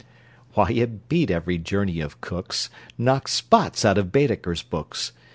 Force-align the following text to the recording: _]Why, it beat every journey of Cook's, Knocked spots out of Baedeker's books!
_]Why, 0.55 0.71
it 0.71 1.07
beat 1.09 1.29
every 1.29 1.59
journey 1.59 1.99
of 1.99 2.21
Cook's, 2.21 2.71
Knocked 2.97 3.29
spots 3.29 3.85
out 3.85 3.99
of 3.99 4.11
Baedeker's 4.11 4.63
books! 4.63 5.11